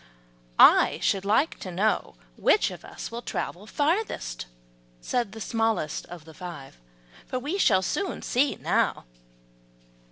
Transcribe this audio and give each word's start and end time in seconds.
"I 0.57 0.97
should 1.03 1.25
like 1.25 1.59
to 1.59 1.69
know 1.69 2.15
which 2.35 2.71
of 2.71 2.83
us 2.83 3.11
will 3.11 3.21
travel 3.21 3.67
furthest," 3.67 4.47
said 4.99 5.31
the 5.31 5.39
smallest 5.39 6.07
of 6.07 6.25
the 6.25 6.33
five; 6.33 6.79
"we 7.31 7.59
shall 7.59 7.83
soon 7.83 8.23
see 8.23 8.55
now." 8.55 9.05